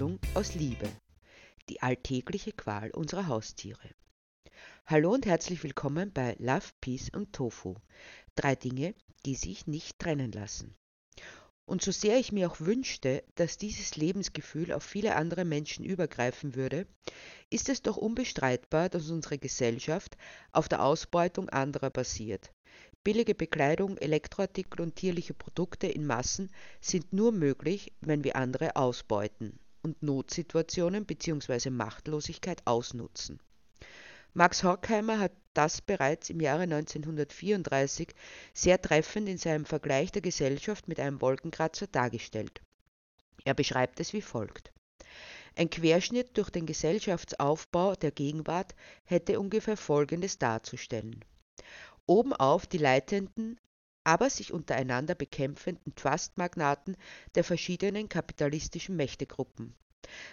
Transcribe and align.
Handlung 0.00 0.18
aus 0.32 0.54
Liebe. 0.54 0.88
Die 1.68 1.82
alltägliche 1.82 2.52
Qual 2.52 2.90
unserer 2.92 3.26
Haustiere. 3.26 3.90
Hallo 4.86 5.12
und 5.12 5.26
herzlich 5.26 5.62
willkommen 5.62 6.10
bei 6.10 6.36
Love, 6.38 6.68
Peace 6.80 7.10
und 7.14 7.34
Tofu. 7.34 7.74
Drei 8.34 8.54
Dinge, 8.54 8.94
die 9.26 9.34
sich 9.34 9.66
nicht 9.66 9.98
trennen 9.98 10.32
lassen. 10.32 10.74
Und 11.66 11.82
so 11.82 11.92
sehr 11.92 12.18
ich 12.18 12.32
mir 12.32 12.50
auch 12.50 12.60
wünschte, 12.60 13.22
dass 13.34 13.58
dieses 13.58 13.94
Lebensgefühl 13.96 14.72
auf 14.72 14.84
viele 14.84 15.16
andere 15.16 15.44
Menschen 15.44 15.84
übergreifen 15.84 16.54
würde, 16.54 16.86
ist 17.50 17.68
es 17.68 17.82
doch 17.82 17.98
unbestreitbar, 17.98 18.88
dass 18.88 19.10
unsere 19.10 19.36
Gesellschaft 19.36 20.16
auf 20.50 20.66
der 20.66 20.82
Ausbeutung 20.82 21.50
anderer 21.50 21.90
basiert. 21.90 22.54
Billige 23.04 23.34
Bekleidung, 23.34 23.98
Elektroartikel 23.98 24.80
und 24.80 24.96
tierliche 24.96 25.34
Produkte 25.34 25.88
in 25.88 26.06
Massen 26.06 26.50
sind 26.80 27.12
nur 27.12 27.32
möglich, 27.32 27.92
wenn 28.00 28.24
wir 28.24 28.36
andere 28.36 28.76
ausbeuten 28.76 29.59
und 29.82 30.02
Notsituationen 30.02 31.06
bzw. 31.06 31.70
Machtlosigkeit 31.70 32.66
ausnutzen. 32.66 33.40
Max 34.32 34.62
Horkheimer 34.62 35.18
hat 35.18 35.32
das 35.54 35.80
bereits 35.80 36.30
im 36.30 36.40
Jahre 36.40 36.62
1934 36.62 38.14
sehr 38.54 38.80
treffend 38.80 39.28
in 39.28 39.38
seinem 39.38 39.64
Vergleich 39.64 40.12
der 40.12 40.22
Gesellschaft 40.22 40.86
mit 40.86 41.00
einem 41.00 41.20
Wolkenkratzer 41.20 41.86
dargestellt. 41.86 42.60
Er 43.44 43.54
beschreibt 43.54 43.98
es 44.00 44.12
wie 44.12 44.22
folgt. 44.22 44.72
Ein 45.56 45.70
Querschnitt 45.70 46.36
durch 46.36 46.50
den 46.50 46.66
Gesellschaftsaufbau 46.66 47.96
der 47.96 48.12
Gegenwart 48.12 48.74
hätte 49.04 49.40
ungefähr 49.40 49.76
Folgendes 49.76 50.38
darzustellen 50.38 51.24
obenauf 52.10 52.66
die 52.66 52.78
leitenden, 52.78 53.60
aber 54.04 54.30
sich 54.30 54.52
untereinander 54.52 55.14
bekämpfenden 55.14 55.94
Trustmagnaten 55.94 56.96
der 57.34 57.44
verschiedenen 57.44 58.08
kapitalistischen 58.08 58.96
Mächtegruppen. 58.96 59.74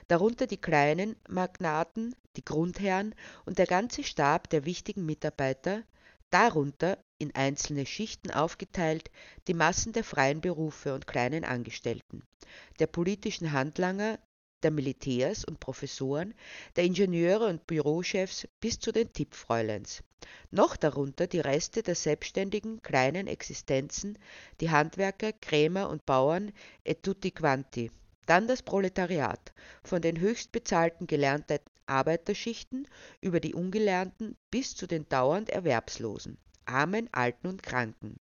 Darunter 0.08 0.48
die 0.48 0.58
kleinen 0.58 1.16
Magnaten, 1.28 2.16
die 2.36 2.46
Grundherren 2.46 3.14
und 3.46 3.60
der 3.60 3.68
ganze 3.68 4.04
Stab 4.04 4.50
der 4.50 4.66
wichtigen 4.66 5.06
Mitarbeiter, 5.06 5.84
darunter 6.30 6.98
in 7.20 7.34
einzelne 7.36 7.86
Schichten 7.86 8.32
aufgeteilt 8.32 9.10
die 9.48 9.54
Massen 9.54 9.94
der 9.94 10.04
freien 10.04 10.42
Berufe 10.42 10.94
und 10.94 11.08
kleinen 11.08 11.44
Angestellten, 11.44 12.24
der 12.80 12.88
politischen 12.88 13.52
Handlanger, 13.52 14.20
der 14.64 14.72
Militärs 14.72 15.46
und 15.46 15.60
Professoren, 15.60 16.34
der 16.76 16.84
Ingenieure 16.84 17.48
und 17.48 17.68
Bürochefs 17.68 18.48
bis 18.60 18.80
zu 18.80 18.92
den 18.92 19.12
Tippfräuleins. 19.14 20.04
Noch 20.52 20.76
darunter 20.76 21.28
die 21.28 21.40
Reste 21.40 21.84
der 21.84 21.96
selbstständigen 21.96 22.82
kleinen 22.82 23.28
Existenzen, 23.28 24.18
die 24.60 24.70
Handwerker, 24.70 25.32
Krämer 25.34 25.90
und 25.90 26.06
Bauern 26.06 26.52
et 26.84 27.04
tutti 27.04 27.32
quanti. 27.32 27.92
Dann 28.26 28.48
das 28.48 28.64
Proletariat, 28.64 29.54
von 29.84 30.02
den 30.02 30.20
höchstbezahlten 30.20 31.08
gelernten 31.08 31.60
Arbeiterschichten 31.86 32.88
über 33.22 33.40
die 33.40 33.54
ungelernten 33.54 34.36
bis 34.52 34.76
zu 34.76 34.88
den 34.88 35.08
dauernd 35.08 35.50
Erwerbslosen, 35.50 36.38
Armen, 36.66 37.08
Alten 37.14 37.48
und 37.48 37.64
Kranken. 37.64 38.20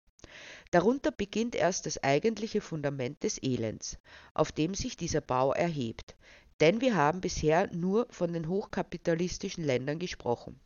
Darunter 0.70 1.10
beginnt 1.10 1.54
erst 1.54 1.86
das 1.86 2.02
eigentliche 2.02 2.60
Fundament 2.60 3.22
des 3.22 3.42
Elends, 3.42 3.98
auf 4.34 4.52
dem 4.52 4.74
sich 4.74 4.96
dieser 4.96 5.20
Bau 5.20 5.52
erhebt, 5.52 6.14
denn 6.60 6.80
wir 6.80 6.94
haben 6.94 7.20
bisher 7.20 7.68
nur 7.74 8.06
von 8.10 8.32
den 8.32 8.48
hochkapitalistischen 8.48 9.64
Ländern 9.64 9.98
gesprochen, 9.98 10.60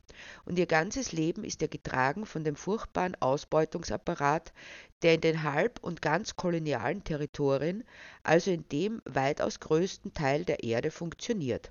und 0.45 0.59
ihr 0.59 0.67
ganzes 0.67 1.13
Leben 1.13 1.43
ist 1.43 1.63
ja 1.63 1.69
getragen 1.69 2.27
von 2.27 2.45
dem 2.45 2.55
furchtbaren 2.55 3.15
Ausbeutungsapparat, 3.21 4.53
der 5.03 5.15
in 5.15 5.21
den 5.23 5.43
halb 5.43 5.83
und 5.83 6.03
ganz 6.03 6.37
kolonialen 6.37 7.03
Territorien, 7.03 7.83
also 8.23 8.51
in 8.51 8.69
dem 8.69 9.01
weitaus 9.07 9.59
größten 9.59 10.13
Teil 10.13 10.45
der 10.45 10.65
Erde 10.65 10.91
funktioniert. 10.91 11.71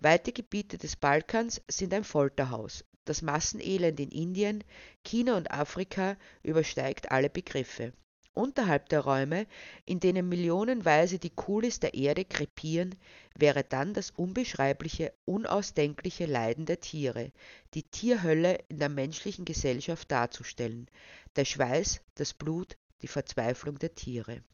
Weite 0.00 0.32
Gebiete 0.32 0.78
des 0.78 0.96
Balkans 0.96 1.60
sind 1.68 1.92
ein 1.92 2.04
Folterhaus, 2.04 2.82
das 3.10 3.22
Massenelend 3.22 3.98
in 3.98 4.12
Indien, 4.12 4.62
China 5.02 5.36
und 5.36 5.50
Afrika 5.50 6.16
übersteigt 6.44 7.10
alle 7.10 7.28
Begriffe. 7.28 7.92
Unterhalb 8.34 8.88
der 8.88 9.00
Räume, 9.00 9.48
in 9.84 9.98
denen 9.98 10.28
millionenweise 10.28 11.18
die 11.18 11.30
Kulis 11.34 11.80
der 11.80 11.94
Erde 11.94 12.24
krepieren, 12.24 12.94
wäre 13.36 13.64
dann 13.64 13.94
das 13.94 14.12
unbeschreibliche, 14.12 15.12
unausdenkliche 15.24 16.26
Leiden 16.26 16.66
der 16.66 16.78
Tiere, 16.78 17.32
die 17.74 17.82
Tierhölle 17.82 18.60
in 18.68 18.78
der 18.78 18.88
menschlichen 18.88 19.44
Gesellschaft 19.44 20.08
darzustellen, 20.12 20.86
der 21.34 21.44
Schweiß, 21.44 22.02
das 22.14 22.32
Blut, 22.32 22.76
die 23.02 23.08
Verzweiflung 23.08 23.80
der 23.80 23.96
Tiere. 23.96 24.44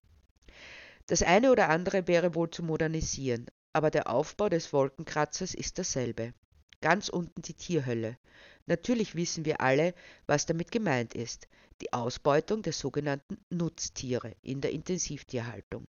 Das 1.07 1.23
eine 1.23 1.53
oder 1.53 1.69
andere 1.69 2.09
wäre 2.09 2.35
wohl 2.35 2.49
zu 2.49 2.63
modernisieren, 2.63 3.49
aber 3.75 3.91
der 3.91 4.09
Aufbau 4.09 4.49
des 4.49 4.73
Wolkenkratzers 4.73 5.53
ist 5.53 5.77
derselbe 5.77 6.33
ganz 6.81 7.09
unten 7.09 7.43
die 7.43 7.55
Tierhölle. 7.55 8.19
Natürlich 8.67 9.15
wissen 9.15 9.45
wir 9.45 9.61
alle, 9.61 9.95
was 10.27 10.47
damit 10.47 10.71
gemeint 10.71 11.15
ist. 11.15 11.49
Die 11.81 11.93
Ausbeutung 11.93 12.63
der 12.63 12.73
sogenannten 12.73 13.39
Nutztiere 13.51 14.35
in 14.43 14.61
der 14.61 14.73
Intensivtierhaltung, 14.73 15.87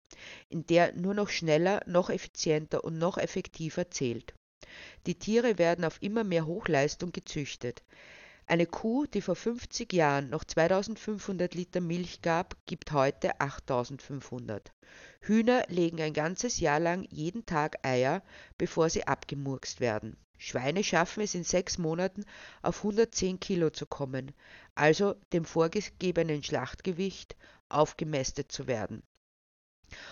in 0.49 0.65
der 0.67 0.93
nur 0.93 1.15
noch 1.15 1.29
schneller, 1.29 1.83
noch 1.87 2.09
effizienter 2.09 2.85
und 2.85 2.99
noch 2.99 3.19
effektiver 3.19 3.91
zählt. 3.91 4.35
Die 5.07 5.19
Tiere 5.19 5.59
werden 5.59 5.85
auf 5.85 6.01
immer 6.01 6.25
mehr 6.25 6.47
Hochleistung 6.47 7.13
gezüchtet. 7.13 7.83
Eine 8.47 8.67
Kuh, 8.67 9.07
die 9.07 9.23
vor 9.23 9.37
50 9.37 9.93
Jahren 9.93 10.29
noch 10.31 10.45
2500 10.45 11.55
Liter 11.55 11.81
Milch 11.81 12.23
gab, 12.23 12.57
gibt 12.67 12.93
heute 12.93 13.41
8500. 13.41 14.73
Hühner 15.21 15.65
legen 15.69 16.01
ein 16.01 16.13
ganzes 16.13 16.59
Jahr 16.59 16.81
lang 16.81 17.07
jeden 17.09 17.47
Tag 17.47 17.87
Eier, 17.87 18.23
bevor 18.59 18.91
sie 18.91 19.07
abgemurkst 19.07 19.81
werden. 19.81 20.17
Schweine 20.39 20.83
schaffen 20.83 21.23
es 21.23 21.37
in 21.37 21.45
sechs 21.45 21.79
Monaten 21.79 22.25
auf 22.63 22.79
110 22.79 23.39
Kilo 23.39 23.71
zu 23.71 23.87
kommen, 23.87 24.33
also 24.75 25.15
dem 25.33 25.45
vorgegebenen 25.45 26.43
Schlachtgewicht 26.43 27.37
aufgemästet 27.69 28.51
zu 28.51 28.67
werden. 28.67 29.05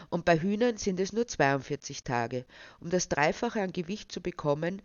Und 0.08 0.24
bei 0.24 0.38
Hühnern 0.38 0.76
sind 0.76 1.00
es 1.00 1.12
nur 1.12 1.26
42 1.26 2.04
Tage, 2.04 2.46
um 2.78 2.90
das 2.90 3.08
Dreifache 3.08 3.60
an 3.60 3.72
Gewicht 3.72 4.12
zu 4.12 4.20
bekommen, 4.20 4.82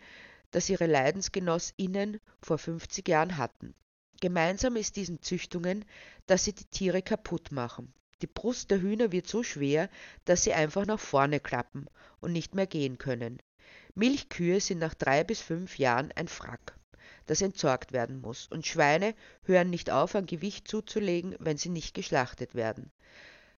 das 0.55 0.69
ihre 0.69 0.85
LeidensgenossInnen 0.85 2.21
vor 2.41 2.57
50 2.57 3.05
Jahren 3.09 3.35
hatten. 3.35 3.75
Gemeinsam 4.21 4.77
ist 4.77 4.95
diesen 4.95 5.21
Züchtungen, 5.21 5.83
dass 6.27 6.45
sie 6.45 6.53
die 6.53 6.63
Tiere 6.63 7.01
kaputt 7.01 7.51
machen. 7.51 7.93
Die 8.21 8.27
Brust 8.27 8.71
der 8.71 8.79
Hühner 8.79 9.11
wird 9.11 9.27
so 9.27 9.43
schwer, 9.43 9.89
dass 10.23 10.45
sie 10.45 10.53
einfach 10.53 10.85
nach 10.85 11.01
vorne 11.01 11.41
klappen 11.41 11.87
und 12.21 12.31
nicht 12.31 12.55
mehr 12.55 12.67
gehen 12.67 12.97
können. 12.97 13.41
Milchkühe 13.95 14.61
sind 14.61 14.79
nach 14.79 14.93
drei 14.93 15.25
bis 15.25 15.41
fünf 15.41 15.77
Jahren 15.77 16.13
ein 16.15 16.29
Wrack, 16.29 16.79
das 17.25 17.41
entsorgt 17.41 17.91
werden 17.91 18.21
muss, 18.21 18.47
und 18.47 18.65
Schweine 18.65 19.13
hören 19.43 19.69
nicht 19.69 19.89
auf, 19.89 20.15
an 20.15 20.25
Gewicht 20.25 20.69
zuzulegen, 20.69 21.35
wenn 21.39 21.57
sie 21.57 21.69
nicht 21.69 21.93
geschlachtet 21.93 22.55
werden. 22.55 22.93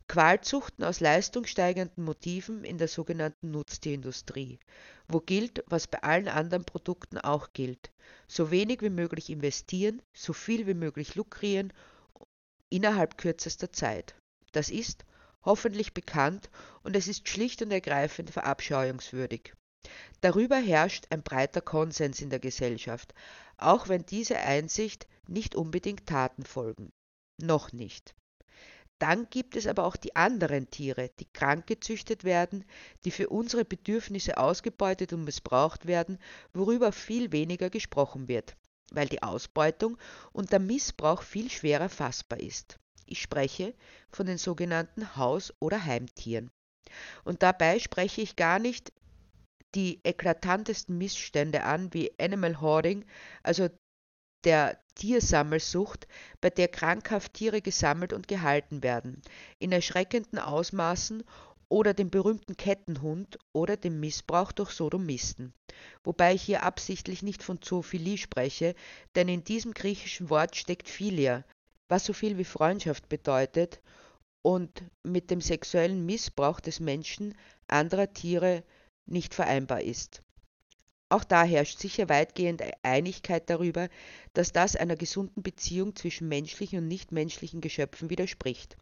Qualzuchten 0.09 0.85
aus 0.85 1.01
leistungssteigernden 1.01 2.05
Motiven 2.05 2.65
in 2.65 2.79
der 2.79 2.89
sogenannten 2.89 3.51
Nutztierindustrie, 3.51 4.61
wo 5.09 5.21
gilt, 5.21 5.65
was 5.67 5.89
bei 5.89 6.03
allen 6.03 6.29
anderen 6.29 6.65
Produkten 6.65 7.19
auch 7.19 7.53
gilt, 7.53 7.91
so 8.29 8.51
wenig 8.51 8.83
wie 8.83 8.91
möglich 8.91 9.31
investieren, 9.31 10.01
so 10.15 10.33
viel 10.33 10.67
wie 10.67 10.75
möglich 10.75 11.17
lukrieren 11.17 11.73
innerhalb 12.71 13.19
kürzester 13.19 13.73
Zeit. 13.73 14.15
Das 14.53 14.71
ist 14.71 15.05
hoffentlich 15.45 15.93
bekannt 15.93 16.51
und 16.83 16.97
es 16.97 17.09
ist 17.09 17.29
schlicht 17.29 17.63
und 17.63 17.71
ergreifend 17.71 18.31
verabscheuungswürdig. 18.31 19.55
Darüber 20.21 20.57
herrscht 20.57 21.07
ein 21.11 21.23
breiter 21.23 21.61
Konsens 21.61 22.21
in 22.21 22.31
der 22.31 22.41
Gesellschaft, 22.41 23.15
auch 23.57 23.89
wenn 23.89 24.05
dieser 24.07 24.41
Einsicht 24.41 25.07
nicht 25.29 25.55
unbedingt 25.55 26.07
Taten 26.07 26.45
folgen. 26.45 26.91
Noch 27.41 27.73
nicht. 27.73 28.15
Dann 28.99 29.29
gibt 29.29 29.57
es 29.57 29.67
aber 29.67 29.85
auch 29.85 29.97
die 29.97 30.17
anderen 30.17 30.71
Tiere, 30.71 31.11
die 31.21 31.27
krank 31.27 31.67
gezüchtet 31.67 32.25
werden, 32.25 32.65
die 33.05 33.11
für 33.11 33.29
unsere 33.29 33.65
Bedürfnisse 33.65 34.39
ausgebeutet 34.39 35.13
und 35.13 35.25
missbraucht 35.25 35.87
werden, 35.87 36.19
worüber 36.55 36.93
viel 36.93 37.31
weniger 37.31 37.69
gesprochen 37.69 38.27
wird, 38.27 38.57
weil 38.93 39.09
die 39.09 39.23
Ausbeutung 39.23 39.99
und 40.33 40.53
der 40.53 40.61
Missbrauch 40.61 41.23
viel 41.23 41.51
schwerer 41.51 41.91
fassbar 41.91 42.41
ist. 42.41 42.79
Ich 43.05 43.21
spreche 43.21 43.75
von 44.11 44.27
den 44.27 44.39
sogenannten 44.39 45.17
Haus- 45.17 45.53
oder 45.61 45.85
Heimtieren. 45.85 46.51
Und 47.25 47.43
dabei 47.43 47.79
spreche 47.79 48.23
ich 48.23 48.37
gar 48.37 48.59
nicht 48.59 48.93
die 49.75 50.01
eklatantesten 50.05 50.97
Missstände 50.97 51.65
an, 51.65 51.93
wie 51.93 52.19
Animal 52.19 52.61
Hoarding, 52.61 53.05
also 53.43 53.69
der 54.45 54.81
Tiersammelsucht, 54.97 56.09
bei 56.41 56.51
der 56.51 56.69
krankhaft 56.69 57.35
Tiere 57.35 57.63
gesammelt 57.63 58.13
und 58.13 58.27
gehalten 58.27 58.83
werden, 58.83 59.23
in 59.61 59.71
erschreckenden 59.71 60.41
Ausmaßen 60.41 61.23
oder 61.69 61.95
dem 61.95 62.11
berühmten 62.11 62.57
Kettenhund 62.57 63.39
oder 63.53 63.77
dem 63.77 64.01
Missbrauch 64.01 64.53
durch 64.53 64.71
Sodomisten. 64.71 65.53
Wobei 66.05 66.35
ich 66.35 66.43
hier 66.43 66.63
absichtlich 66.63 67.23
nicht 67.23 67.43
von 67.43 67.61
Zoophilie 67.61 68.19
spreche, 68.19 68.75
denn 69.15 69.29
in 69.29 69.45
diesem 69.45 69.73
griechischen 69.73 70.31
Wort 70.31 70.57
steckt 70.57 70.89
Philia, 70.89 71.45
was 71.89 72.05
so 72.05 72.13
viel 72.13 72.39
wie 72.39 72.45
Freundschaft 72.45 73.09
bedeutet 73.09 73.81
und 74.43 74.85
mit 75.03 75.31
dem 75.31 75.41
sexuellen 75.41 76.07
Missbrauch 76.07 76.61
des 76.61 76.81
Menschen 76.81 77.35
anderer 77.67 78.13
Tiere 78.13 78.63
nicht 79.07 79.35
vereinbar 79.35 79.83
ist. 79.83 80.23
Auch 81.09 81.23
da 81.23 81.45
herrscht 81.45 81.79
sicher 81.79 82.09
weitgehend 82.09 82.63
Einigkeit 82.83 83.49
darüber, 83.49 83.89
dass 84.35 84.53
das 84.53 84.75
einer 84.75 84.97
gesunden 84.97 85.43
Beziehung 85.43 85.95
zwischen 85.95 86.27
menschlichen 86.27 86.81
und 86.81 86.89
nichtmenschlichen 86.89 87.61
Geschöpfen 87.61 88.11
widerspricht. 88.11 88.77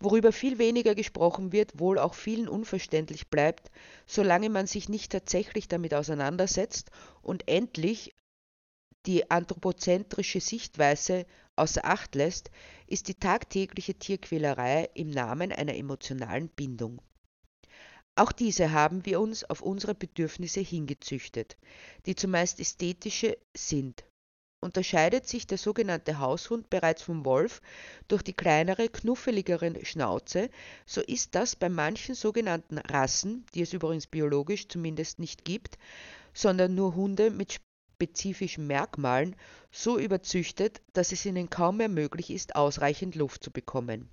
Worüber 0.00 0.30
viel 0.30 0.58
weniger 0.58 0.94
gesprochen 0.94 1.50
wird, 1.52 1.80
wohl 1.80 1.98
auch 1.98 2.14
vielen 2.14 2.48
unverständlich 2.48 3.28
bleibt, 3.28 3.70
solange 4.06 4.50
man 4.50 4.66
sich 4.66 4.88
nicht 4.88 5.10
tatsächlich 5.10 5.68
damit 5.68 5.94
auseinandersetzt 5.94 6.90
und 7.22 7.48
endlich 7.48 8.14
die 9.06 9.30
anthropozentrische 9.30 10.40
Sichtweise 10.40 11.26
außer 11.56 11.84
Acht 11.84 12.14
lässt, 12.14 12.50
ist 12.86 13.08
die 13.08 13.14
tagtägliche 13.14 13.94
Tierquälerei 13.94 14.88
im 14.94 15.10
Namen 15.10 15.50
einer 15.50 15.74
emotionalen 15.74 16.48
Bindung. 16.48 17.00
Auch 18.18 18.32
diese 18.32 18.72
haben 18.72 19.06
wir 19.06 19.20
uns 19.20 19.44
auf 19.44 19.62
unsere 19.62 19.94
Bedürfnisse 19.94 20.58
hingezüchtet, 20.58 21.56
die 22.04 22.16
zumeist 22.16 22.58
ästhetische 22.58 23.38
sind. 23.56 24.02
Unterscheidet 24.60 25.28
sich 25.28 25.46
der 25.46 25.56
sogenannte 25.56 26.18
Haushund 26.18 26.68
bereits 26.68 27.00
vom 27.00 27.24
Wolf 27.24 27.60
durch 28.08 28.22
die 28.22 28.32
kleinere, 28.32 28.88
knuffeligere 28.88 29.84
Schnauze, 29.84 30.50
so 30.84 31.00
ist 31.00 31.36
das 31.36 31.54
bei 31.54 31.68
manchen 31.68 32.16
sogenannten 32.16 32.78
Rassen, 32.78 33.46
die 33.54 33.62
es 33.62 33.72
übrigens 33.72 34.08
biologisch 34.08 34.66
zumindest 34.66 35.20
nicht 35.20 35.44
gibt, 35.44 35.78
sondern 36.34 36.74
nur 36.74 36.96
Hunde 36.96 37.30
mit 37.30 37.60
spezifischen 37.94 38.66
Merkmalen, 38.66 39.36
so 39.70 39.96
überzüchtet, 39.96 40.82
dass 40.92 41.12
es 41.12 41.24
ihnen 41.24 41.50
kaum 41.50 41.76
mehr 41.76 41.88
möglich 41.88 42.30
ist, 42.30 42.56
ausreichend 42.56 43.14
Luft 43.14 43.44
zu 43.44 43.52
bekommen 43.52 44.10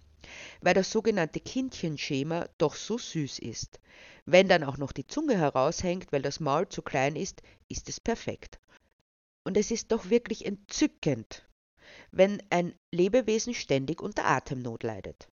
weil 0.61 0.73
das 0.73 0.91
sogenannte 0.91 1.39
Kindchenschema 1.39 2.47
doch 2.57 2.75
so 2.75 2.97
süß 2.97 3.39
ist. 3.39 3.79
Wenn 4.25 4.47
dann 4.47 4.63
auch 4.63 4.77
noch 4.77 4.91
die 4.91 5.07
Zunge 5.07 5.37
heraushängt, 5.37 6.11
weil 6.11 6.21
das 6.21 6.39
Maul 6.39 6.67
zu 6.69 6.81
klein 6.81 7.15
ist, 7.15 7.41
ist 7.69 7.89
es 7.89 7.99
perfekt. 7.99 8.59
Und 9.43 9.57
es 9.57 9.71
ist 9.71 9.91
doch 9.91 10.09
wirklich 10.09 10.45
entzückend, 10.45 11.47
wenn 12.11 12.41
ein 12.49 12.73
Lebewesen 12.91 13.53
ständig 13.53 14.01
unter 14.01 14.25
Atemnot 14.25 14.83
leidet. 14.83 15.27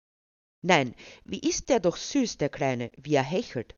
Nein, 0.61 0.95
wie 1.23 1.39
ist 1.39 1.69
der 1.69 1.79
doch 1.79 1.95
süß, 1.95 2.37
der 2.37 2.49
Kleine, 2.49 2.91
wie 2.97 3.15
er 3.15 3.23
hechelt. 3.23 3.75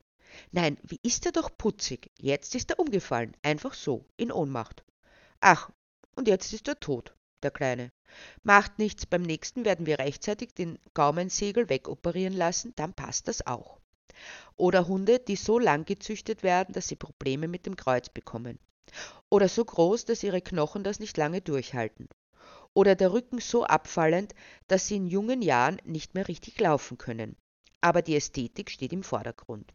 Nein, 0.50 0.78
wie 0.82 0.98
ist 1.02 1.26
er 1.26 1.32
doch 1.32 1.50
putzig. 1.56 2.10
Jetzt 2.18 2.54
ist 2.54 2.70
er 2.70 2.78
umgefallen, 2.78 3.36
einfach 3.42 3.74
so, 3.74 4.06
in 4.16 4.32
Ohnmacht. 4.32 4.82
Ach, 5.40 5.70
und 6.16 6.28
jetzt 6.28 6.52
ist 6.52 6.68
er 6.68 6.80
tot, 6.80 7.14
der 7.42 7.50
Kleine. 7.50 7.92
Macht 8.42 8.78
nichts, 8.78 9.06
beim 9.06 9.22
nächsten 9.22 9.64
werden 9.64 9.86
wir 9.86 9.98
rechtzeitig 9.98 10.54
den 10.54 10.78
Gaumensegel 10.94 11.68
wegoperieren 11.68 12.34
lassen, 12.34 12.72
dann 12.76 12.94
passt 12.94 13.28
das 13.28 13.46
auch. 13.46 13.78
Oder 14.56 14.86
Hunde, 14.86 15.18
die 15.18 15.36
so 15.36 15.58
lang 15.58 15.84
gezüchtet 15.84 16.42
werden, 16.42 16.72
dass 16.72 16.88
sie 16.88 16.96
Probleme 16.96 17.48
mit 17.48 17.66
dem 17.66 17.76
Kreuz 17.76 18.08
bekommen. 18.08 18.58
Oder 19.30 19.48
so 19.48 19.64
groß, 19.64 20.04
dass 20.04 20.22
ihre 20.22 20.42
Knochen 20.42 20.84
das 20.84 21.00
nicht 21.00 21.16
lange 21.16 21.40
durchhalten. 21.40 22.08
Oder 22.74 22.94
der 22.94 23.12
Rücken 23.12 23.40
so 23.40 23.64
abfallend, 23.64 24.34
dass 24.68 24.88
sie 24.88 24.96
in 24.96 25.06
jungen 25.06 25.42
Jahren 25.42 25.78
nicht 25.84 26.14
mehr 26.14 26.28
richtig 26.28 26.60
laufen 26.60 26.98
können. 26.98 27.36
Aber 27.80 28.02
die 28.02 28.16
Ästhetik 28.16 28.70
steht 28.70 28.92
im 28.92 29.02
Vordergrund. 29.02 29.72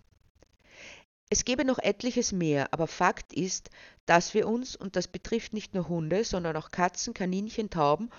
Es 1.29 1.43
gäbe 1.43 1.65
noch 1.65 1.79
etliches 1.79 2.31
mehr, 2.31 2.73
aber 2.73 2.87
Fakt 2.87 3.33
ist, 3.33 3.69
dass 4.05 4.33
wir 4.33 4.47
uns, 4.47 4.77
und 4.77 4.95
das 4.95 5.09
betrifft 5.09 5.53
nicht 5.53 5.73
nur 5.73 5.89
Hunde, 5.89 6.23
sondern 6.23 6.55
auch 6.55 6.71
Katzen, 6.71 7.13
Kaninchen, 7.13 7.69
Tauben 7.69 8.09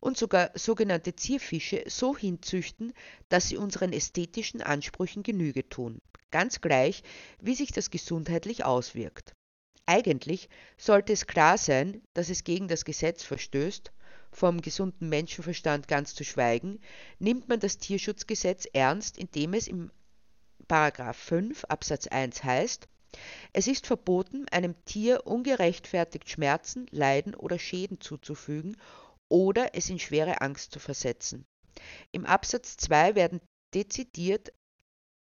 und 0.00 0.16
sogar 0.16 0.50
sogenannte 0.54 1.14
Zierfische 1.14 1.84
so 1.86 2.16
hinzüchten, 2.16 2.94
dass 3.28 3.48
sie 3.48 3.58
unseren 3.58 3.92
ästhetischen 3.92 4.62
Ansprüchen 4.62 5.22
Genüge 5.22 5.68
tun, 5.68 5.98
ganz 6.30 6.62
gleich, 6.62 7.02
wie 7.38 7.54
sich 7.54 7.70
das 7.70 7.90
gesundheitlich 7.90 8.64
auswirkt. 8.64 9.34
Eigentlich 9.86 10.48
sollte 10.78 11.12
es 11.12 11.26
klar 11.26 11.58
sein, 11.58 12.00
dass 12.14 12.30
es 12.30 12.44
gegen 12.44 12.68
das 12.68 12.86
Gesetz 12.86 13.22
verstößt, 13.22 13.92
vom 14.32 14.62
gesunden 14.62 15.10
Menschenverstand 15.10 15.86
ganz 15.86 16.14
zu 16.14 16.24
schweigen, 16.24 16.80
nimmt 17.18 17.48
man 17.48 17.60
das 17.60 17.76
Tierschutzgesetz 17.76 18.66
ernst, 18.72 19.18
indem 19.18 19.52
es 19.52 19.68
im 19.68 19.90
Paragraph 20.64 21.16
5 21.16 21.64
Absatz 21.64 22.06
1 22.06 22.42
heißt, 22.44 22.88
es 23.52 23.66
ist 23.68 23.86
verboten, 23.86 24.46
einem 24.50 24.74
Tier 24.84 25.26
ungerechtfertigt 25.26 26.28
Schmerzen, 26.28 26.86
Leiden 26.90 27.34
oder 27.34 27.58
Schäden 27.58 28.00
zuzufügen 28.00 28.76
oder 29.28 29.74
es 29.74 29.88
in 29.88 29.98
schwere 29.98 30.40
Angst 30.40 30.72
zu 30.72 30.78
versetzen. 30.78 31.46
Im 32.12 32.26
Absatz 32.26 32.76
2 32.76 33.14
werden 33.14 33.40
dezidiert 33.74 34.52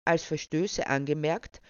als 0.05 0.25
Verstöße 0.25 0.87
angemerkt, 0.87 1.61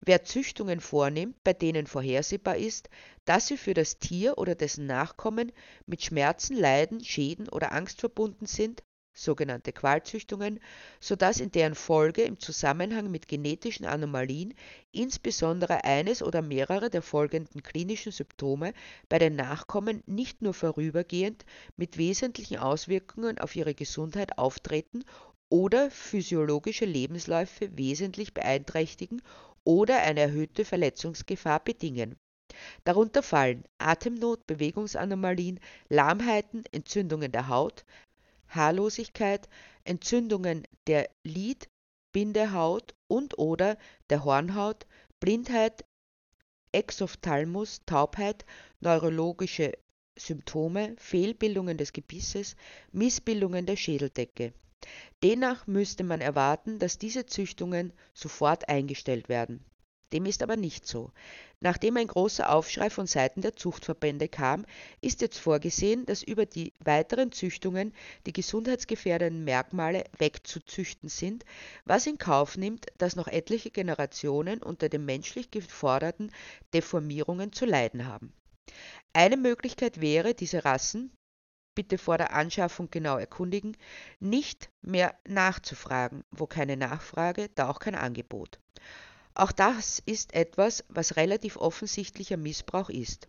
wer 0.00 0.24
Züchtungen 0.24 0.80
vornimmt, 0.80 1.42
bei 1.44 1.52
denen 1.52 1.86
vorhersehbar 1.86 2.56
ist, 2.56 2.88
dass 3.24 3.46
sie 3.46 3.56
für 3.56 3.74
das 3.74 3.98
Tier 3.98 4.38
oder 4.38 4.54
dessen 4.54 4.86
Nachkommen 4.86 5.52
mit 5.86 6.02
Schmerzen, 6.02 6.56
Leiden, 6.56 7.04
Schäden 7.04 7.48
oder 7.48 7.72
Angst 7.72 8.00
verbunden 8.00 8.46
sind 8.46 8.82
sogenannte 9.12 9.72
Qualzüchtungen, 9.72 10.60
sodass 11.00 11.40
in 11.40 11.50
deren 11.50 11.74
Folge 11.74 12.22
im 12.22 12.38
Zusammenhang 12.38 13.10
mit 13.10 13.28
genetischen 13.28 13.86
Anomalien 13.86 14.54
insbesondere 14.92 15.84
eines 15.84 16.22
oder 16.22 16.42
mehrere 16.42 16.90
der 16.90 17.02
folgenden 17.02 17.62
klinischen 17.62 18.12
Symptome 18.12 18.72
bei 19.08 19.18
den 19.18 19.36
Nachkommen 19.36 20.02
nicht 20.06 20.42
nur 20.42 20.54
vorübergehend 20.54 21.44
mit 21.76 21.98
wesentlichen 21.98 22.58
Auswirkungen 22.58 23.38
auf 23.38 23.56
ihre 23.56 23.74
Gesundheit 23.74 24.38
auftreten 24.38 25.04
oder 25.48 25.90
physiologische 25.90 26.84
Lebensläufe 26.84 27.76
wesentlich 27.76 28.32
beeinträchtigen 28.34 29.20
oder 29.64 30.00
eine 30.02 30.20
erhöhte 30.20 30.64
Verletzungsgefahr 30.64 31.60
bedingen. 31.60 32.16
Darunter 32.84 33.22
fallen 33.22 33.64
Atemnot, 33.78 34.46
Bewegungsanomalien, 34.46 35.60
Lahmheiten, 35.88 36.64
Entzündungen 36.72 37.30
der 37.30 37.48
Haut, 37.48 37.84
Haarlosigkeit, 38.50 39.48
Entzündungen 39.84 40.66
der 40.86 41.08
Lid 41.24 41.68
Bindehaut 42.12 42.94
und/oder 43.08 43.78
der 44.10 44.24
Hornhaut, 44.24 44.86
Blindheit, 45.20 45.84
Exophthalmus, 46.72 47.80
Taubheit, 47.86 48.44
neurologische 48.80 49.72
Symptome, 50.16 50.94
Fehlbildungen 50.98 51.78
des 51.78 51.92
Gebisses, 51.92 52.56
Missbildungen 52.92 53.66
der 53.66 53.76
Schädeldecke. 53.76 54.52
Demnach 55.22 55.66
müsste 55.66 56.04
man 56.04 56.20
erwarten, 56.20 56.78
dass 56.78 56.98
diese 56.98 57.26
Züchtungen 57.26 57.92
sofort 58.14 58.68
eingestellt 58.68 59.28
werden 59.28 59.64
dem 60.12 60.26
ist 60.26 60.42
aber 60.42 60.56
nicht 60.56 60.86
so. 60.86 61.10
Nachdem 61.60 61.96
ein 61.96 62.06
großer 62.06 62.50
Aufschrei 62.50 62.88
von 62.88 63.06
Seiten 63.06 63.42
der 63.42 63.54
Zuchtverbände 63.54 64.28
kam, 64.28 64.64
ist 65.00 65.20
jetzt 65.20 65.38
vorgesehen, 65.38 66.06
dass 66.06 66.22
über 66.22 66.46
die 66.46 66.72
weiteren 66.78 67.32
Züchtungen 67.32 67.92
die 68.26 68.32
gesundheitsgefährdenden 68.32 69.44
Merkmale 69.44 70.04
wegzuzüchten 70.18 71.08
sind, 71.08 71.44
was 71.84 72.06
in 72.06 72.18
Kauf 72.18 72.56
nimmt, 72.56 72.86
dass 72.98 73.16
noch 73.16 73.28
etliche 73.28 73.70
Generationen 73.70 74.62
unter 74.62 74.88
den 74.88 75.04
menschlich 75.04 75.50
geforderten 75.50 76.32
Deformierungen 76.72 77.52
zu 77.52 77.66
leiden 77.66 78.06
haben. 78.06 78.32
Eine 79.12 79.36
Möglichkeit 79.36 80.00
wäre, 80.00 80.34
diese 80.34 80.64
Rassen, 80.64 81.12
bitte 81.74 81.98
vor 81.98 82.18
der 82.18 82.34
Anschaffung 82.34 82.90
genau 82.90 83.16
erkundigen, 83.16 83.76
nicht 84.18 84.70
mehr 84.82 85.14
nachzufragen. 85.26 86.24
Wo 86.30 86.46
keine 86.46 86.76
Nachfrage, 86.76 87.48
da 87.54 87.68
auch 87.68 87.78
kein 87.80 87.94
Angebot. 87.94 88.60
Auch 89.34 89.52
das 89.52 90.02
ist 90.06 90.34
etwas, 90.34 90.84
was 90.88 91.16
relativ 91.16 91.56
offensichtlicher 91.56 92.36
Missbrauch 92.36 92.90
ist. 92.90 93.28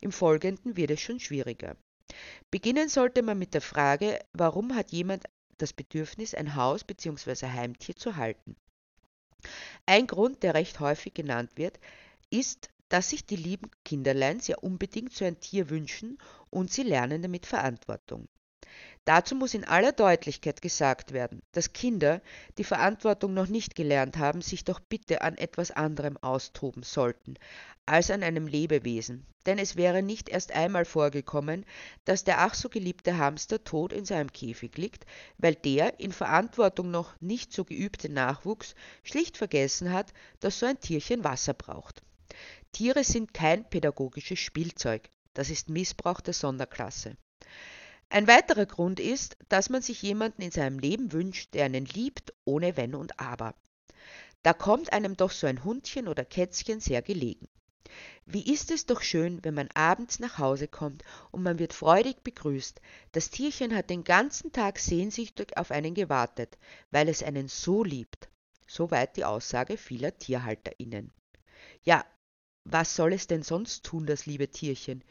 Im 0.00 0.12
Folgenden 0.12 0.76
wird 0.76 0.90
es 0.90 1.00
schon 1.00 1.20
schwieriger. 1.20 1.76
Beginnen 2.50 2.88
sollte 2.88 3.22
man 3.22 3.38
mit 3.38 3.54
der 3.54 3.60
Frage, 3.60 4.18
warum 4.32 4.74
hat 4.74 4.92
jemand 4.92 5.24
das 5.58 5.72
Bedürfnis, 5.72 6.34
ein 6.34 6.54
Haus 6.56 6.84
bzw. 6.84 7.46
Heimtier 7.46 7.96
zu 7.96 8.16
halten? 8.16 8.56
Ein 9.86 10.06
Grund, 10.06 10.42
der 10.42 10.54
recht 10.54 10.80
häufig 10.80 11.14
genannt 11.14 11.50
wird, 11.56 11.78
ist, 12.30 12.70
dass 12.88 13.10
sich 13.10 13.24
die 13.24 13.36
lieben 13.36 13.70
Kinderlein 13.84 14.40
sehr 14.40 14.62
unbedingt 14.62 15.12
so 15.14 15.24
ein 15.24 15.40
Tier 15.40 15.70
wünschen 15.70 16.18
und 16.50 16.70
sie 16.70 16.82
lernen 16.82 17.22
damit 17.22 17.46
Verantwortung. 17.46 18.28
Dazu 19.04 19.34
muss 19.34 19.54
in 19.54 19.64
aller 19.64 19.90
Deutlichkeit 19.90 20.62
gesagt 20.62 21.12
werden, 21.12 21.42
dass 21.50 21.72
Kinder, 21.72 22.22
die 22.56 22.64
Verantwortung 22.64 23.34
noch 23.34 23.48
nicht 23.48 23.74
gelernt 23.74 24.16
haben, 24.16 24.42
sich 24.42 24.62
doch 24.62 24.78
bitte 24.78 25.22
an 25.22 25.36
etwas 25.36 25.72
anderem 25.72 26.16
austoben 26.18 26.84
sollten 26.84 27.34
als 27.84 28.12
an 28.12 28.22
einem 28.22 28.46
Lebewesen, 28.46 29.26
denn 29.44 29.58
es 29.58 29.74
wäre 29.74 30.02
nicht 30.02 30.28
erst 30.28 30.52
einmal 30.52 30.84
vorgekommen, 30.84 31.64
dass 32.04 32.22
der 32.22 32.40
ach 32.40 32.54
so 32.54 32.68
geliebte 32.68 33.18
Hamster 33.18 33.64
tot 33.64 33.92
in 33.92 34.04
seinem 34.04 34.32
Käfig 34.32 34.76
liegt, 34.76 35.04
weil 35.36 35.56
der 35.56 35.98
in 35.98 36.12
Verantwortung 36.12 36.92
noch 36.92 37.20
nicht 37.20 37.52
so 37.52 37.64
geübte 37.64 38.08
Nachwuchs 38.08 38.76
schlicht 39.02 39.36
vergessen 39.36 39.92
hat, 39.92 40.12
dass 40.38 40.60
so 40.60 40.66
ein 40.66 40.78
Tierchen 40.78 41.24
Wasser 41.24 41.54
braucht. 41.54 42.02
Tiere 42.70 43.02
sind 43.02 43.34
kein 43.34 43.68
pädagogisches 43.68 44.38
Spielzeug, 44.38 45.10
das 45.34 45.50
ist 45.50 45.68
Missbrauch 45.68 46.20
der 46.20 46.34
Sonderklasse. 46.34 47.16
Ein 48.12 48.26
weiterer 48.26 48.66
Grund 48.66 49.00
ist, 49.00 49.38
dass 49.48 49.70
man 49.70 49.80
sich 49.80 50.02
jemanden 50.02 50.42
in 50.42 50.50
seinem 50.50 50.78
Leben 50.78 51.12
wünscht, 51.12 51.54
der 51.54 51.64
einen 51.64 51.86
liebt, 51.86 52.34
ohne 52.44 52.76
Wenn 52.76 52.94
und 52.94 53.18
Aber. 53.18 53.54
Da 54.42 54.52
kommt 54.52 54.92
einem 54.92 55.16
doch 55.16 55.30
so 55.30 55.46
ein 55.46 55.64
Hundchen 55.64 56.08
oder 56.08 56.26
Kätzchen 56.26 56.78
sehr 56.78 57.00
gelegen. 57.00 57.48
Wie 58.26 58.52
ist 58.52 58.70
es 58.70 58.84
doch 58.84 59.00
schön, 59.00 59.42
wenn 59.44 59.54
man 59.54 59.70
abends 59.72 60.18
nach 60.18 60.36
Hause 60.36 60.68
kommt 60.68 61.02
und 61.30 61.42
man 61.42 61.58
wird 61.58 61.72
freudig 61.72 62.22
begrüßt. 62.22 62.82
Das 63.12 63.30
Tierchen 63.30 63.74
hat 63.74 63.88
den 63.88 64.04
ganzen 64.04 64.52
Tag 64.52 64.78
sehnsüchtig 64.78 65.56
auf 65.56 65.70
einen 65.70 65.94
gewartet, 65.94 66.58
weil 66.90 67.08
es 67.08 67.22
einen 67.22 67.48
so 67.48 67.82
liebt. 67.82 68.28
Soweit 68.66 69.16
die 69.16 69.24
Aussage 69.24 69.78
vieler 69.78 70.18
TierhalterInnen. 70.18 71.14
Ja, 71.82 72.04
was 72.64 72.94
soll 72.94 73.14
es 73.14 73.26
denn 73.26 73.42
sonst 73.42 73.84
tun, 73.84 74.04
das 74.04 74.26
liebe 74.26 74.48
Tierchen? 74.48 75.02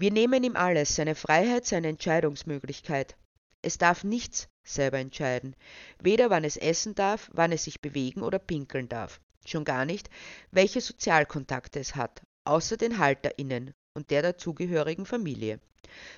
Wir 0.00 0.10
nehmen 0.10 0.42
ihm 0.44 0.56
alles, 0.56 0.94
seine 0.94 1.14
Freiheit, 1.14 1.66
seine 1.66 1.88
Entscheidungsmöglichkeit. 1.88 3.18
Es 3.60 3.76
darf 3.76 4.02
nichts 4.02 4.48
selber 4.64 4.96
entscheiden, 4.96 5.54
weder 5.98 6.30
wann 6.30 6.42
es 6.42 6.56
essen 6.56 6.94
darf, 6.94 7.28
wann 7.34 7.52
es 7.52 7.64
sich 7.64 7.82
bewegen 7.82 8.22
oder 8.22 8.38
pinkeln 8.38 8.88
darf, 8.88 9.20
schon 9.44 9.66
gar 9.66 9.84
nicht, 9.84 10.08
welche 10.52 10.80
Sozialkontakte 10.80 11.80
es 11.80 11.96
hat, 11.96 12.22
außer 12.44 12.78
den 12.78 12.96
HalterInnen 12.96 13.74
und 13.92 14.10
der 14.10 14.22
dazugehörigen 14.22 15.04
Familie. 15.04 15.60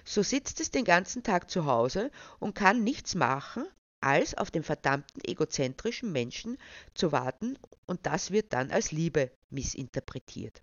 So 0.05 0.23
sitzt 0.23 0.61
es 0.61 0.71
den 0.71 0.85
ganzen 0.85 1.25
Tag 1.25 1.51
zu 1.51 1.67
Hause 1.67 2.12
und 2.39 2.55
kann 2.55 2.85
nichts 2.85 3.17
machen, 3.17 3.67
als 4.01 4.39
auf 4.39 4.53
den 4.53 4.62
verdammten 4.62 5.21
egozentrischen 5.25 6.12
Menschen 6.12 6.57
zu 6.95 7.11
warten 7.11 7.59
und 7.87 8.07
das 8.07 8.31
wird 8.31 8.53
dann 8.53 8.71
als 8.71 8.93
Liebe 8.93 9.33
missinterpretiert. 9.51 10.62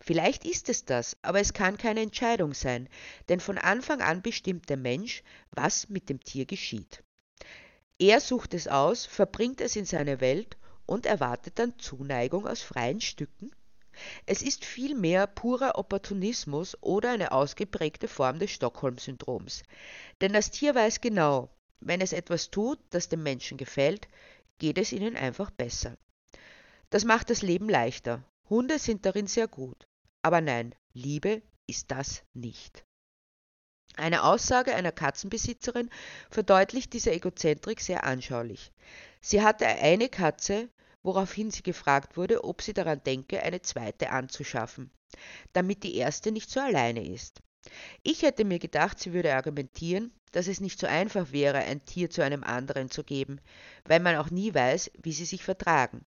Vielleicht 0.00 0.44
ist 0.44 0.68
es 0.68 0.84
das, 0.84 1.16
aber 1.22 1.40
es 1.40 1.52
kann 1.52 1.76
keine 1.76 2.00
Entscheidung 2.00 2.54
sein, 2.54 2.88
denn 3.28 3.40
von 3.40 3.58
Anfang 3.58 4.00
an 4.00 4.22
bestimmt 4.22 4.68
der 4.68 4.76
Mensch, 4.76 5.22
was 5.50 5.88
mit 5.88 6.08
dem 6.08 6.20
Tier 6.22 6.46
geschieht. 6.46 7.02
Er 7.98 8.20
sucht 8.20 8.54
es 8.54 8.68
aus, 8.68 9.06
verbringt 9.06 9.60
es 9.60 9.74
in 9.74 9.84
seine 9.84 10.20
Welt 10.20 10.56
und 10.86 11.06
erwartet 11.06 11.58
dann 11.58 11.78
Zuneigung 11.78 12.46
aus 12.46 12.62
freien 12.62 13.00
Stücken? 13.00 13.50
Es 14.26 14.42
ist 14.42 14.64
vielmehr 14.64 15.26
purer 15.26 15.78
Opportunismus 15.78 16.76
oder 16.82 17.12
eine 17.12 17.32
ausgeprägte 17.32 18.08
Form 18.08 18.38
des 18.38 18.50
Stockholm-Syndroms. 18.50 19.62
Denn 20.20 20.32
das 20.32 20.50
Tier 20.50 20.74
weiß 20.74 21.00
genau, 21.00 21.48
wenn 21.80 22.00
es 22.00 22.12
etwas 22.12 22.50
tut, 22.50 22.78
das 22.90 23.08
dem 23.08 23.22
Menschen 23.22 23.56
gefällt, 23.56 24.08
geht 24.58 24.78
es 24.78 24.92
ihnen 24.92 25.16
einfach 25.16 25.50
besser. 25.50 25.96
Das 26.90 27.04
macht 27.04 27.30
das 27.30 27.42
Leben 27.42 27.68
leichter. 27.68 28.22
Hunde 28.48 28.78
sind 28.78 29.04
darin 29.04 29.26
sehr 29.26 29.48
gut. 29.48 29.88
Aber 30.22 30.40
nein, 30.40 30.74
Liebe 30.92 31.42
ist 31.66 31.90
das 31.90 32.22
nicht. 32.32 32.84
Eine 33.96 34.24
Aussage 34.24 34.74
einer 34.74 34.92
Katzenbesitzerin 34.92 35.90
verdeutlicht 36.30 36.92
diese 36.92 37.12
Egozentrik 37.12 37.80
sehr 37.80 38.04
anschaulich. 38.04 38.72
Sie 39.20 39.42
hatte 39.42 39.66
eine 39.66 40.08
Katze, 40.08 40.68
woraufhin 41.02 41.50
sie 41.50 41.62
gefragt 41.62 42.16
wurde, 42.16 42.44
ob 42.44 42.62
sie 42.62 42.74
daran 42.74 43.02
denke, 43.02 43.42
eine 43.42 43.62
zweite 43.62 44.10
anzuschaffen, 44.10 44.90
damit 45.52 45.82
die 45.82 45.96
erste 45.96 46.30
nicht 46.30 46.50
so 46.50 46.60
alleine 46.60 47.06
ist. 47.06 47.40
Ich 48.02 48.22
hätte 48.22 48.44
mir 48.44 48.58
gedacht, 48.58 49.00
sie 49.00 49.12
würde 49.12 49.34
argumentieren, 49.34 50.12
dass 50.32 50.46
es 50.46 50.60
nicht 50.60 50.78
so 50.78 50.86
einfach 50.86 51.32
wäre, 51.32 51.58
ein 51.58 51.84
Tier 51.84 52.10
zu 52.10 52.22
einem 52.22 52.44
anderen 52.44 52.90
zu 52.90 53.02
geben, 53.02 53.40
weil 53.86 54.00
man 54.00 54.16
auch 54.16 54.30
nie 54.30 54.54
weiß, 54.54 54.90
wie 55.02 55.12
sie 55.12 55.24
sich 55.24 55.42
vertragen. 55.42 56.04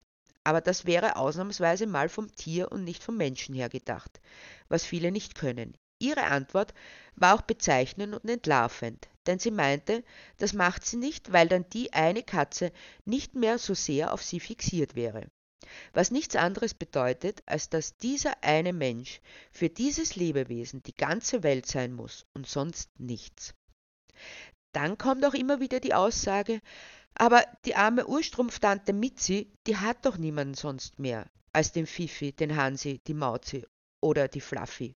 Aber 0.46 0.62
das 0.62 0.86
wäre 0.86 1.16
ausnahmsweise 1.16 1.88
mal 1.88 2.08
vom 2.08 2.34
Tier 2.34 2.72
und 2.72 2.84
nicht 2.84 3.04
vom 3.04 3.18
Menschen 3.18 3.56
her 3.56 3.68
gedacht, 3.68 4.22
was 4.70 4.86
viele 4.86 5.12
nicht 5.12 5.36
können. 5.36 5.76
Ihre 6.00 6.24
Antwort 6.24 6.74
war 7.16 7.36
auch 7.36 7.42
bezeichnend 7.42 8.14
und 8.14 8.30
entlarvend, 8.30 9.10
denn 9.26 9.40
sie 9.40 9.50
meinte, 9.50 10.04
das 10.38 10.54
macht 10.54 10.86
sie 10.86 10.98
nicht, 10.98 11.34
weil 11.34 11.48
dann 11.48 11.68
die 11.70 11.94
eine 11.94 12.22
Katze 12.22 12.72
nicht 13.06 13.34
mehr 13.34 13.58
so 13.58 13.74
sehr 13.74 14.14
auf 14.14 14.22
sie 14.22 14.40
fixiert 14.40 14.96
wäre. 14.96 15.28
Was 15.94 16.12
nichts 16.12 16.36
anderes 16.36 16.76
bedeutet, 16.76 17.42
als 17.48 17.70
dass 17.70 17.98
dieser 17.98 18.44
eine 18.44 18.72
Mensch 18.72 19.22
für 19.52 19.70
dieses 19.70 20.16
Lebewesen 20.16 20.84
die 20.84 20.96
ganze 20.96 21.42
Welt 21.42 21.66
sein 21.66 21.92
muss 21.92 22.28
und 22.36 22.46
sonst 22.46 22.92
nichts. 23.00 23.56
Dann 24.74 25.00
kommt 25.00 25.26
auch 25.26 25.34
immer 25.34 25.60
wieder 25.60 25.80
die 25.80 25.96
Aussage, 25.96 26.62
aber 27.16 27.44
die 27.66 27.76
arme 27.76 28.06
Urstrumpftante 28.08 28.94
Mitzi, 28.94 29.52
die 29.68 29.78
hat 29.78 30.06
doch 30.06 30.18
niemanden 30.18 30.54
sonst 30.54 31.00
mehr 31.00 31.26
als 31.54 31.72
den 31.72 31.88
Fifi, 31.88 32.34
den 32.34 32.56
Hansi, 32.56 33.00
die 33.08 33.14
Mauzi 33.14 33.66
oder 34.02 34.28
die 34.28 34.42
Fluffy. 34.42 34.96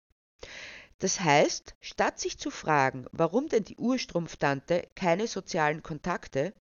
Das 0.99 1.21
heißt, 1.21 1.75
statt 1.79 2.19
sich 2.19 2.37
zu 2.37 2.51
fragen, 2.51 3.05
warum 3.13 3.47
denn 3.47 3.63
die 3.63 3.77
Urstrumpftante 3.77 4.89
keine 4.95 5.27
sozialen 5.27 5.81
Kontakte 5.81 6.53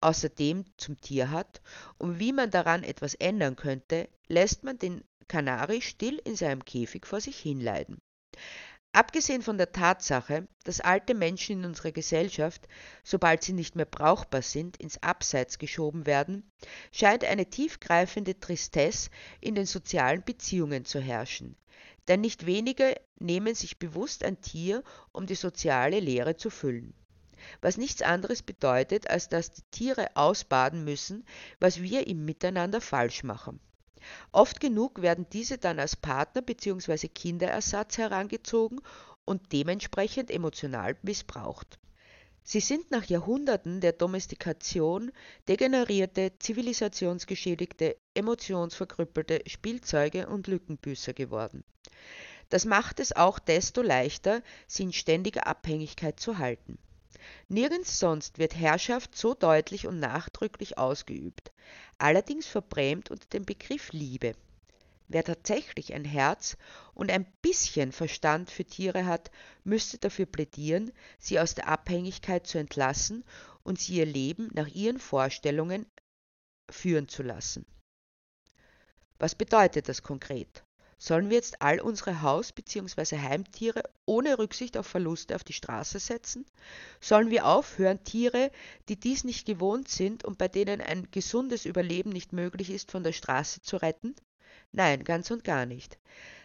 außerdem 0.00 0.64
zum 0.76 1.00
Tier 1.00 1.30
hat 1.30 1.60
und 1.98 2.20
wie 2.20 2.32
man 2.32 2.50
daran 2.50 2.84
etwas 2.84 3.14
ändern 3.14 3.56
könnte, 3.56 4.08
lässt 4.28 4.62
man 4.62 4.78
den 4.78 5.02
Kanari 5.26 5.82
still 5.82 6.20
in 6.24 6.36
seinem 6.36 6.64
Käfig 6.64 7.06
vor 7.06 7.20
sich 7.20 7.38
hinleiden. 7.38 8.00
Abgesehen 8.92 9.42
von 9.42 9.56
der 9.56 9.70
Tatsache, 9.70 10.48
dass 10.64 10.80
alte 10.80 11.14
Menschen 11.14 11.60
in 11.60 11.64
unserer 11.64 11.92
Gesellschaft, 11.92 12.66
sobald 13.04 13.44
sie 13.44 13.52
nicht 13.52 13.76
mehr 13.76 13.84
brauchbar 13.84 14.42
sind, 14.42 14.78
ins 14.78 15.00
Abseits 15.00 15.60
geschoben 15.60 16.06
werden, 16.06 16.50
scheint 16.90 17.24
eine 17.24 17.48
tiefgreifende 17.48 18.40
Tristesse 18.40 19.10
in 19.40 19.54
den 19.54 19.66
sozialen 19.66 20.24
Beziehungen 20.24 20.84
zu 20.84 20.98
herrschen, 20.98 21.54
denn 22.08 22.20
nicht 22.20 22.46
wenige 22.46 22.96
nehmen 23.20 23.54
sich 23.54 23.78
bewusst 23.78 24.24
ein 24.24 24.40
Tier, 24.40 24.82
um 25.12 25.26
die 25.26 25.36
soziale 25.36 26.00
Leere 26.00 26.36
zu 26.36 26.50
füllen. 26.50 26.92
Was 27.60 27.76
nichts 27.76 28.02
anderes 28.02 28.42
bedeutet, 28.42 29.08
als 29.08 29.28
dass 29.28 29.52
die 29.52 29.62
Tiere 29.70 30.16
ausbaden 30.16 30.82
müssen, 30.82 31.24
was 31.60 31.80
wir 31.80 32.08
im 32.08 32.24
Miteinander 32.24 32.80
falsch 32.80 33.22
machen. 33.22 33.60
Oft 34.32 34.60
genug 34.60 35.02
werden 35.02 35.26
diese 35.32 35.58
dann 35.58 35.78
als 35.78 35.96
Partner 35.96 36.42
bzw. 36.42 37.08
Kinderersatz 37.08 37.98
herangezogen 37.98 38.80
und 39.24 39.52
dementsprechend 39.52 40.30
emotional 40.30 40.96
missbraucht. 41.02 41.78
Sie 42.42 42.60
sind 42.60 42.90
nach 42.90 43.04
Jahrhunderten 43.04 43.80
der 43.80 43.92
Domestikation 43.92 45.12
degenerierte, 45.48 46.32
zivilisationsgeschädigte, 46.38 47.96
emotionsverkrüppelte 48.14 49.42
Spielzeuge 49.46 50.26
und 50.26 50.46
Lückenbüßer 50.46 51.12
geworden. 51.12 51.62
Das 52.48 52.64
macht 52.64 52.98
es 52.98 53.14
auch 53.14 53.38
desto 53.38 53.82
leichter, 53.82 54.42
sie 54.66 54.82
in 54.84 54.92
ständiger 54.92 55.46
Abhängigkeit 55.46 56.18
zu 56.18 56.38
halten. 56.38 56.78
Nirgends 57.48 57.98
sonst 57.98 58.38
wird 58.38 58.54
Herrschaft 58.54 59.16
so 59.16 59.34
deutlich 59.34 59.86
und 59.86 59.98
nachdrücklich 60.00 60.78
ausgeübt, 60.78 61.52
allerdings 61.98 62.46
verbrämt 62.46 63.10
unter 63.10 63.26
dem 63.28 63.44
Begriff 63.44 63.92
Liebe. 63.92 64.34
Wer 65.08 65.24
tatsächlich 65.24 65.92
ein 65.92 66.04
Herz 66.04 66.56
und 66.94 67.10
ein 67.10 67.26
bisschen 67.42 67.90
Verstand 67.90 68.48
für 68.50 68.64
Tiere 68.64 69.06
hat, 69.06 69.32
müsste 69.64 69.98
dafür 69.98 70.26
plädieren, 70.26 70.92
sie 71.18 71.40
aus 71.40 71.56
der 71.56 71.66
Abhängigkeit 71.66 72.46
zu 72.46 72.58
entlassen 72.58 73.24
und 73.64 73.80
sie 73.80 73.96
ihr 73.96 74.06
Leben 74.06 74.50
nach 74.54 74.68
ihren 74.68 75.00
Vorstellungen 75.00 75.86
führen 76.70 77.08
zu 77.08 77.24
lassen. 77.24 77.66
Was 79.18 79.34
bedeutet 79.34 79.88
das 79.88 80.02
konkret? 80.02 80.64
Sollen 81.02 81.30
wir 81.30 81.36
jetzt 81.36 81.62
all 81.62 81.80
unsere 81.80 82.20
Haus- 82.20 82.52
bzw. 82.52 83.16
Heimtiere 83.16 83.84
ohne 84.04 84.38
Rücksicht 84.38 84.76
auf 84.76 84.86
Verluste 84.86 85.34
auf 85.34 85.42
die 85.42 85.54
Straße 85.54 85.98
setzen? 85.98 86.44
Sollen 87.00 87.30
wir 87.30 87.46
aufhören, 87.46 88.04
Tiere, 88.04 88.50
die 88.90 89.00
dies 89.00 89.24
nicht 89.24 89.46
gewohnt 89.46 89.88
sind 89.88 90.26
und 90.26 90.36
bei 90.36 90.46
denen 90.46 90.82
ein 90.82 91.08
gesundes 91.10 91.64
Überleben 91.64 92.10
nicht 92.10 92.34
möglich 92.34 92.68
ist, 92.68 92.90
von 92.90 93.02
der 93.02 93.14
Straße 93.14 93.62
zu 93.62 93.78
retten? 93.78 94.14
Nein, 94.72 95.02
ganz 95.02 95.30
und 95.30 95.42
gar 95.42 95.64
nicht. 95.64 95.98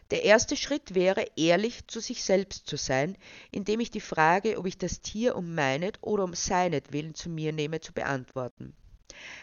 Der 0.09 0.23
erste 0.23 0.55
Schritt 0.55 0.95
wäre, 0.95 1.27
ehrlich 1.35 1.87
zu 1.87 1.99
sich 1.99 2.23
selbst 2.23 2.65
zu 2.65 2.77
sein, 2.77 3.17
indem 3.51 3.81
ich 3.81 3.91
die 3.91 3.99
Frage, 3.99 4.57
ob 4.57 4.67
ich 4.67 4.77
das 4.77 5.01
Tier 5.01 5.35
um 5.35 5.53
meinet 5.53 5.97
oder 5.99 6.23
um 6.23 6.33
seinetwillen 6.33 7.13
zu 7.13 7.29
mir 7.29 7.51
nehme, 7.51 7.81
zu 7.81 7.91
beantworten. 7.91 8.73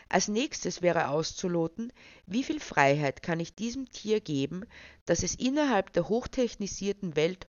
Als 0.08 0.28
nächstes 0.28 0.82
wäre 0.82 1.08
auszuloten, 1.08 1.92
wie 2.26 2.44
viel 2.44 2.60
Freiheit 2.60 3.22
kann 3.22 3.40
ich 3.40 3.54
diesem 3.54 3.88
Tier 3.88 4.20
geben, 4.20 4.64
dass 5.06 5.22
es 5.22 5.34
innerhalb 5.34 5.92
der 5.92 6.08
hochtechnisierten 6.08 7.16
Welt 7.16 7.46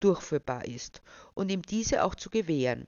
durchführbar 0.00 0.64
ist 0.64 1.02
und 1.34 1.50
ihm 1.50 1.62
diese 1.62 2.04
auch 2.04 2.14
zu 2.14 2.30
gewähren. 2.30 2.86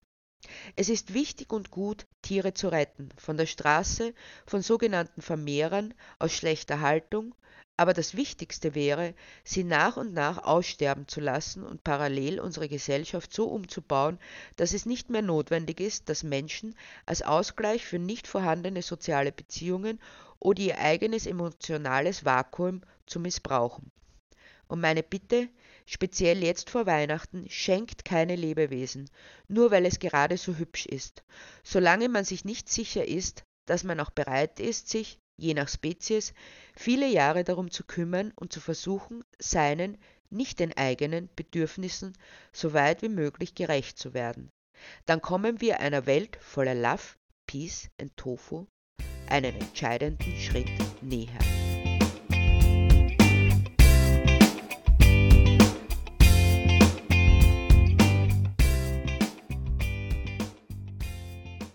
Es 0.76 0.88
ist 0.88 1.14
wichtig 1.14 1.52
und 1.52 1.70
gut, 1.70 2.06
Tiere 2.22 2.54
zu 2.54 2.68
retten, 2.68 3.10
von 3.16 3.36
der 3.36 3.46
Straße, 3.46 4.14
von 4.46 4.62
sogenannten 4.62 5.22
Vermehrern 5.22 5.94
aus 6.18 6.32
schlechter 6.32 6.80
Haltung, 6.80 7.34
aber 7.76 7.94
das 7.94 8.16
Wichtigste 8.16 8.74
wäre, 8.74 9.14
sie 9.44 9.64
nach 9.64 9.96
und 9.96 10.12
nach 10.12 10.44
aussterben 10.44 11.08
zu 11.08 11.20
lassen 11.20 11.64
und 11.64 11.82
parallel 11.82 12.38
unsere 12.38 12.68
Gesellschaft 12.68 13.32
so 13.32 13.46
umzubauen, 13.46 14.18
dass 14.56 14.74
es 14.74 14.86
nicht 14.86 15.10
mehr 15.10 15.22
notwendig 15.22 15.80
ist, 15.80 16.08
dass 16.08 16.22
Menschen 16.22 16.74
als 17.06 17.22
Ausgleich 17.22 17.84
für 17.84 17.98
nicht 17.98 18.26
vorhandene 18.26 18.82
soziale 18.82 19.32
Beziehungen 19.32 20.00
oder 20.38 20.60
ihr 20.62 20.78
eigenes 20.78 21.26
emotionales 21.26 22.24
Vakuum 22.24 22.82
zu 23.06 23.20
missbrauchen. 23.20 23.90
Und 24.68 24.80
meine 24.80 25.02
Bitte, 25.02 25.48
speziell 25.92 26.42
jetzt 26.42 26.70
vor 26.70 26.86
Weihnachten, 26.86 27.48
schenkt 27.48 28.04
keine 28.04 28.36
Lebewesen, 28.36 29.10
nur 29.48 29.70
weil 29.70 29.84
es 29.84 29.98
gerade 29.98 30.36
so 30.38 30.56
hübsch 30.56 30.86
ist, 30.86 31.22
solange 31.62 32.08
man 32.08 32.24
sich 32.24 32.44
nicht 32.44 32.68
sicher 32.68 33.06
ist, 33.06 33.44
dass 33.66 33.84
man 33.84 34.00
auch 34.00 34.10
bereit 34.10 34.58
ist, 34.58 34.88
sich 34.88 35.18
je 35.36 35.54
nach 35.54 35.68
Spezies, 35.68 36.34
viele 36.74 37.06
Jahre 37.06 37.44
darum 37.44 37.70
zu 37.70 37.84
kümmern 37.84 38.32
und 38.36 38.52
zu 38.52 38.60
versuchen, 38.60 39.24
seinen, 39.38 39.98
nicht 40.30 40.60
den 40.60 40.76
eigenen 40.76 41.28
Bedürfnissen 41.36 42.14
so 42.52 42.72
weit 42.72 43.02
wie 43.02 43.08
möglich 43.08 43.54
gerecht 43.54 43.98
zu 43.98 44.14
werden. 44.14 44.50
Dann 45.04 45.20
kommen 45.20 45.60
wir 45.60 45.80
einer 45.80 46.06
Welt 46.06 46.38
voller 46.40 46.74
Love, 46.74 47.16
Peace 47.46 47.90
und 48.00 48.16
Tofu 48.16 48.66
einen 49.28 49.54
entscheidenden 49.60 50.36
Schritt 50.38 50.68
näher. 51.02 51.61